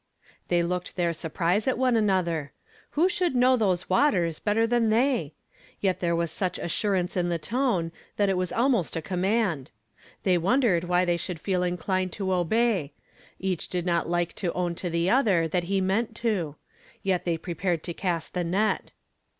They 0.47 0.63
looked 0.63 0.95
their 0.95 1.11
suri)rise 1.11 1.67
at 1.67 1.77
one 1.77 1.95
another. 1.95 2.53
Who 2.97 3.07
should 3.07 3.35
know 3.35 3.55
those 3.55 3.87
waters 3.87 4.39
better 4.39 4.65
than 4.65 4.89
they? 4.89 5.35
Yet 5.79 5.99
there 5.99 6.15
was 6.15 6.31
such 6.31 6.57
assurance 6.57 7.15
in 7.15 7.29
the 7.29 7.37
tone 7.37 7.91
that 8.17 8.27
it 8.27 8.35
was 8.35 8.51
almost 8.51 8.95
a 8.95 9.01
connnand. 9.03 9.67
They 10.23 10.39
wondered 10.39 10.85
why 10.85 11.05
they 11.05 11.17
should 11.17 11.39
feel 11.39 11.61
inclined 11.61 12.11
to 12.13 12.33
obey; 12.33 12.93
each 13.37 13.67
did 13.69 13.85
not 13.85 14.07
hke 14.07 14.33
to 14.37 14.51
own 14.53 14.73
to 14.73 14.89
the 14.89 15.07
other 15.07 15.47
that 15.47 15.65
he 15.65 15.81
meant 15.81 16.15
to; 16.15 16.55
yet 17.03 17.23
they 17.23 17.37
pre 17.37 17.53
pared 17.53 17.83
to 17.83 17.93
cast 17.93 18.33
the 18.33 18.43
net. 18.43 18.93